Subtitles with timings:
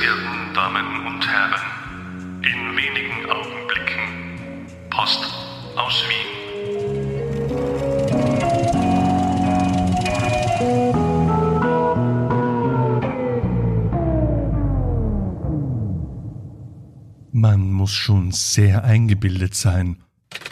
[0.00, 1.60] verehrten Damen und Herren,
[2.42, 5.26] in wenigen Augenblicken Post
[5.76, 6.30] aus Wien.
[17.32, 20.02] Man muss schon sehr eingebildet sein,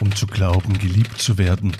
[0.00, 1.74] um zu glauben, geliebt zu werden.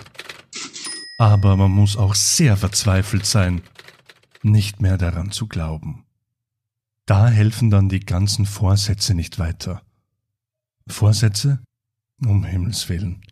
[1.19, 3.61] Aber man muss auch sehr verzweifelt sein,
[4.42, 6.08] nicht mehr daran zu glauben.
[7.09, 9.80] Da helfen dann die ganzen Vorsätze nicht weiter.
[10.87, 11.59] Vorsätze?
[12.23, 13.23] Um Himmels willen.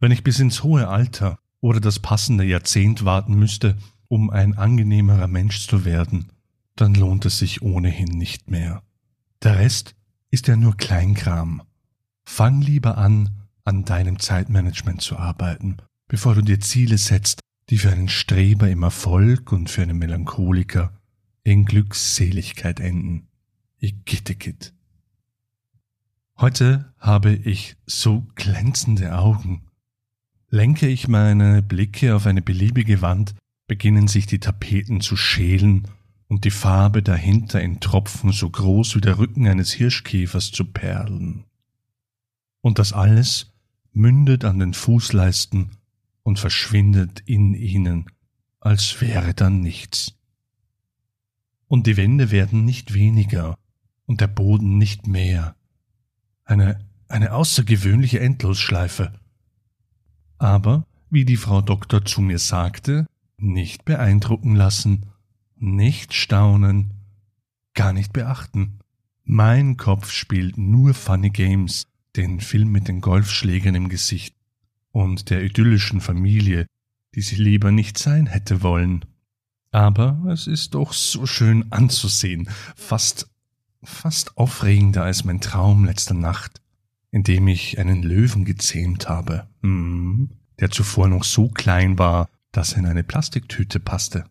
[0.00, 3.78] Wenn ich bis ins hohe Alter oder das passende Jahrzehnt warten müsste,
[4.08, 6.32] um ein angenehmerer Mensch zu werden,
[6.74, 8.82] dann lohnt es sich ohnehin nicht mehr.
[9.44, 9.94] Der Rest
[10.32, 11.62] ist ja nur Kleinkram.
[12.24, 15.76] Fang lieber an, an deinem Zeitmanagement zu arbeiten,
[16.08, 20.99] bevor du dir Ziele setzt, die für einen Streber im Erfolg und für einen Melancholiker
[21.50, 23.26] in Glückseligkeit enden.
[23.80, 24.72] Igittekit.
[26.38, 29.62] Heute habe ich so glänzende Augen.
[30.48, 33.34] Lenke ich meine Blicke auf eine beliebige Wand,
[33.66, 35.88] beginnen sich die Tapeten zu schälen
[36.28, 41.46] und die Farbe dahinter in Tropfen so groß wie der Rücken eines Hirschkäfers zu perlen.
[42.60, 43.52] Und das alles
[43.92, 45.70] mündet an den Fußleisten
[46.22, 48.06] und verschwindet in ihnen,
[48.60, 50.14] als wäre dann nichts.
[51.70, 53.56] Und die Wände werden nicht weniger
[54.04, 55.54] und der Boden nicht mehr.
[56.44, 59.12] Eine, eine außergewöhnliche Endlosschleife.
[60.36, 65.06] Aber, wie die Frau Doktor zu mir sagte, nicht beeindrucken lassen,
[65.54, 66.94] nicht staunen,
[67.74, 68.80] gar nicht beachten.
[69.22, 74.34] Mein Kopf spielt nur Funny Games, den Film mit den Golfschlägern im Gesicht
[74.90, 76.66] und der idyllischen Familie,
[77.14, 79.04] die sie lieber nicht sein hätte wollen.
[79.72, 83.30] Aber es ist doch so schön anzusehen, fast,
[83.82, 86.60] fast aufregender als mein Traum letzter Nacht,
[87.10, 92.72] in dem ich einen Löwen gezähmt habe, hm, der zuvor noch so klein war, dass
[92.72, 94.24] er in eine Plastiktüte passte.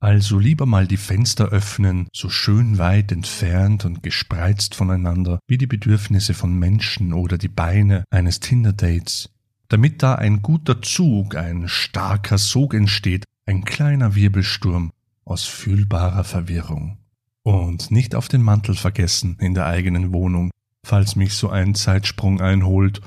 [0.00, 5.66] Also lieber mal die Fenster öffnen, so schön weit entfernt und gespreizt voneinander wie die
[5.66, 9.30] Bedürfnisse von Menschen oder die Beine eines Tinder-Dates,
[9.68, 14.92] damit da ein guter Zug, ein starker Sog entsteht, ein kleiner Wirbelsturm
[15.24, 16.98] aus fühlbarer Verwirrung.
[17.42, 20.50] Und nicht auf den Mantel vergessen in der eigenen Wohnung,
[20.84, 23.00] falls mich so ein Zeitsprung einholt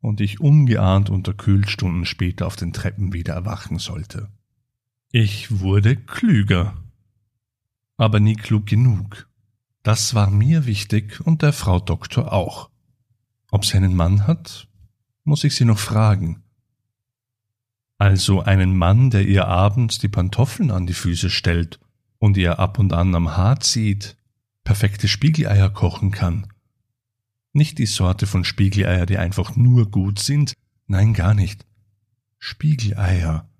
[0.00, 4.30] und ich ungeahnt unterkühlt Stunden später auf den Treppen wieder erwachen sollte.
[5.12, 6.74] Ich wurde klüger.
[7.98, 9.28] Aber nie klug genug.
[9.82, 12.70] Das war mir wichtig und der Frau Doktor auch.
[13.50, 14.68] Ob sie einen Mann hat,
[15.24, 16.42] muss ich sie noch fragen.
[18.00, 21.78] Also einen Mann, der ihr abends die Pantoffeln an die Füße stellt
[22.18, 24.16] und ihr ab und an am Haar zieht,
[24.64, 26.46] perfekte Spiegeleier kochen kann.
[27.52, 30.54] Nicht die Sorte von Spiegeleier, die einfach nur gut sind,
[30.86, 31.66] nein gar nicht.
[32.38, 33.50] Spiegeleier,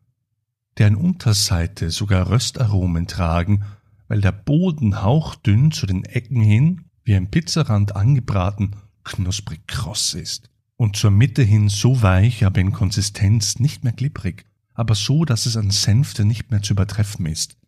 [0.79, 3.65] deren Unterseite sogar Röstaromen tragen,
[4.09, 8.75] weil der Boden hauchdünn zu den Ecken hin, wie ein Pizzarand angebraten,
[9.05, 14.47] knusprig kross ist und zur Mitte hin so weich, aber in Konsistenz nicht mehr glibberig,
[14.73, 17.59] aber so, dass es an Sänfte nicht mehr zu übertreffen ist.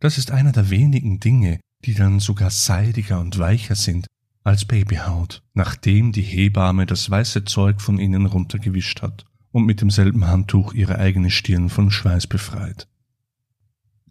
[0.00, 4.06] Das ist einer der wenigen Dinge, die dann sogar seidiger und weicher sind
[4.42, 10.26] als Babyhaut, nachdem die Hebamme das weiße Zeug von ihnen runtergewischt hat und mit demselben
[10.26, 12.88] Handtuch ihre eigene Stirn von Schweiß befreit.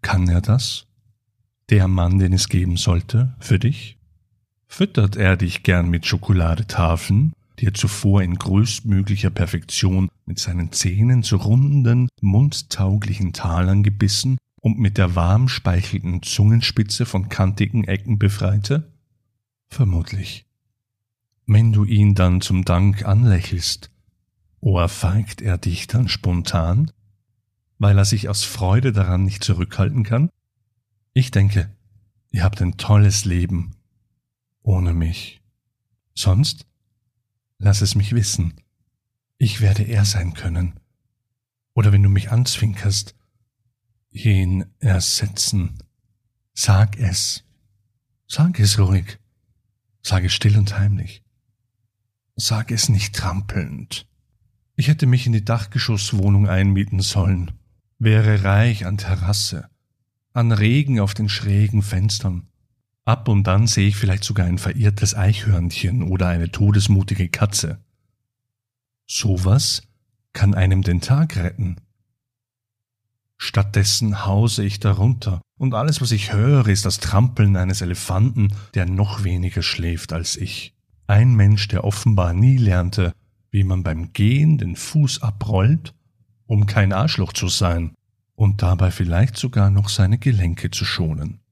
[0.03, 0.85] Kann er das?
[1.71, 3.97] Der Mann, den es geben sollte, für dich?
[4.67, 11.23] Füttert er dich gern mit Schokoladetafeln, die er zuvor in größtmöglicher Perfektion mit seinen Zähnen
[11.23, 18.91] zu runden, mundtauglichen Talern gebissen und mit der warm speichelnden Zungenspitze von kantigen Ecken befreite?
[19.69, 20.45] Vermutlich.
[21.45, 23.91] Wenn du ihn dann zum Dank anlächelst,
[24.63, 26.89] Ohrfeigt er dich dann spontan,
[27.79, 30.29] weil er sich aus Freude daran nicht zurückhalten kann?
[31.13, 31.69] Ich denke,
[32.31, 33.75] ihr habt ein tolles Leben
[34.61, 35.41] ohne mich.
[36.15, 36.65] Sonst
[37.63, 38.53] lass es mich wissen.
[39.37, 40.79] Ich werde er sein können.
[41.73, 43.15] Oder wenn du mich anzwinkerst,
[44.11, 45.79] ihn ersetzen.
[46.53, 47.45] Sag es.
[48.27, 49.17] Sag es ruhig.
[50.01, 51.23] Sag es still und heimlich.
[52.35, 54.07] Sag es nicht trampelnd.
[54.75, 57.51] Ich hätte mich in die Dachgeschosswohnung einmieten sollen,
[57.97, 59.69] wäre reich an Terrasse,
[60.33, 62.47] an Regen auf den schrägen Fenstern.
[63.05, 67.79] Ab und dann sehe ich vielleicht sogar ein verirrtes Eichhörnchen oder eine todesmutige Katze.
[69.05, 69.83] Sowas
[70.31, 71.77] kann einem den Tag retten.
[73.37, 78.85] Stattdessen hause ich darunter, und alles, was ich höre, ist das Trampeln eines Elefanten, der
[78.85, 80.73] noch weniger schläft als ich.
[81.07, 83.13] Ein Mensch, der offenbar nie lernte,
[83.51, 85.93] wie man beim Gehen den Fuß abrollt,
[86.47, 87.93] um kein Arschloch zu sein
[88.35, 91.42] und dabei vielleicht sogar noch seine Gelenke zu schonen.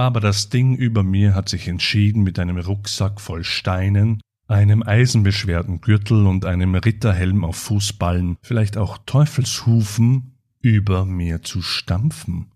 [0.00, 5.82] Aber das Ding über mir hat sich entschieden, mit einem Rucksack voll Steinen, einem eisenbeschwerten
[5.82, 12.50] Gürtel und einem Ritterhelm auf Fußballen, vielleicht auch Teufelshufen, über mir zu stampfen.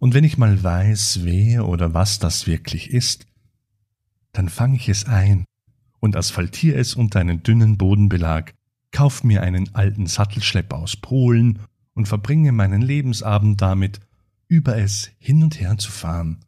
[0.00, 3.28] Und wenn ich mal weiß, wer oder was das wirklich ist,
[4.32, 5.44] dann fange ich es ein
[6.00, 8.52] und asphaltiere es unter einen dünnen Bodenbelag,
[8.90, 11.60] kauf mir einen alten Sattelschlepper aus Polen
[11.94, 14.00] und verbringe meinen Lebensabend damit,
[14.48, 16.44] über es hin und her zu fahren.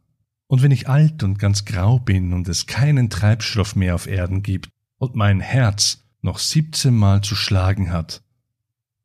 [0.47, 4.43] Und wenn ich alt und ganz grau bin und es keinen Treibstoff mehr auf Erden
[4.43, 8.23] gibt und mein Herz noch siebzehnmal zu schlagen hat,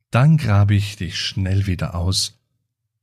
[0.10, 2.40] dann grabe ich dich schnell wieder aus,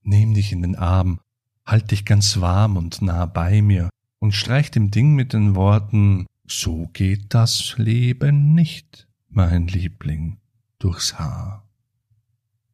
[0.02, 1.20] nehm dich in den Arm,
[1.66, 3.90] halt dich ganz warm und nah bei mir
[4.20, 10.38] und streich dem Ding mit den Worten So geht das Leben nicht, mein Liebling,
[10.78, 11.68] durchs Haar.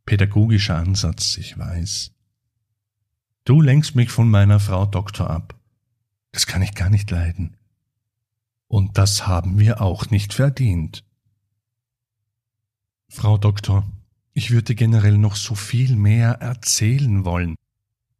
[0.06, 2.15] Pädagogischer Ansatz, ich weiß.
[3.46, 5.54] Du lenkst mich von meiner Frau Doktor ab.
[6.32, 7.56] Das kann ich gar nicht leiden.
[8.66, 11.04] Und das haben wir auch nicht verdient.
[13.08, 13.86] Frau Doktor,
[14.32, 17.54] ich würde generell noch so viel mehr erzählen wollen,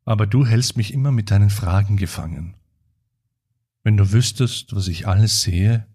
[0.05, 2.55] aber du hältst mich immer mit deinen Fragen gefangen.
[3.82, 5.88] Wenn du wüsstest, was ich alles sehe,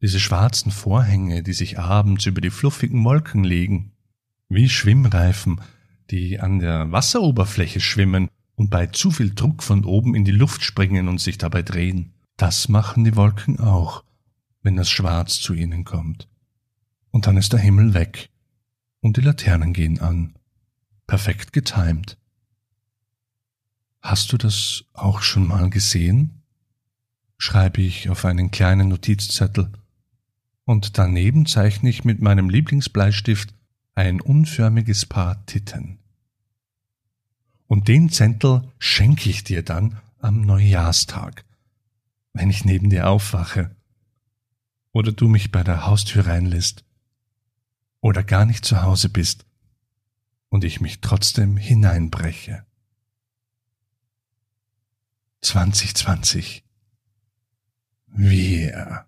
[0.00, 3.92] diese schwarzen Vorhänge, die sich abends über die fluffigen Wolken legen,
[4.48, 5.60] wie Schwimmreifen,
[6.10, 10.64] die an der Wasseroberfläche schwimmen und bei zu viel Druck von oben in die Luft
[10.64, 12.12] springen und sich dabei drehen.
[12.36, 14.04] Das machen die Wolken auch,
[14.62, 16.28] wenn das Schwarz zu ihnen kommt.
[17.10, 18.30] Und dann ist der Himmel weg
[19.00, 20.34] und die Laternen gehen an.
[21.06, 22.18] Perfekt getimt.
[24.02, 26.36] Hast du das auch schon mal gesehen?
[27.36, 29.72] schreibe ich auf einen kleinen Notizzettel,
[30.66, 33.54] und daneben zeichne ich mit meinem Lieblingsbleistift
[33.94, 35.98] ein unförmiges Paar Titten.
[37.66, 41.44] Und den Zentel schenke ich dir dann am Neujahrstag,
[42.32, 43.74] wenn ich neben dir aufwache,
[44.92, 46.84] oder du mich bei der Haustür reinlässt,
[48.00, 49.46] oder gar nicht zu Hause bist,
[50.48, 52.64] und ich mich trotzdem hineinbreche.
[55.42, 56.64] 2020
[58.08, 59.06] Wir